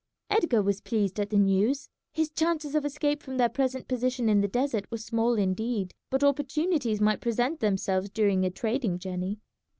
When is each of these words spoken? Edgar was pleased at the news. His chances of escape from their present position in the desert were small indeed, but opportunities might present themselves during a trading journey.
Edgar 0.31 0.63
was 0.63 0.81
pleased 0.81 1.19
at 1.19 1.29
the 1.29 1.37
news. 1.37 1.87
His 2.11 2.31
chances 2.31 2.73
of 2.73 2.83
escape 2.85 3.21
from 3.21 3.37
their 3.37 3.49
present 3.49 3.87
position 3.87 4.29
in 4.29 4.41
the 4.41 4.47
desert 4.47 4.89
were 4.89 4.97
small 4.97 5.35
indeed, 5.35 5.93
but 6.09 6.23
opportunities 6.23 6.99
might 6.99 7.21
present 7.21 7.59
themselves 7.59 8.09
during 8.09 8.43
a 8.43 8.49
trading 8.49 8.97
journey. 8.97 9.37